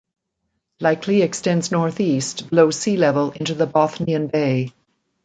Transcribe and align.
Likely 0.79 1.21
extends 1.21 1.71
northeast 1.71 2.49
below 2.49 2.71
sea 2.71 2.97
level 2.97 3.33
into 3.33 3.53
the 3.53 3.67
Bothnian 3.67 4.29
Bay. 4.31 4.73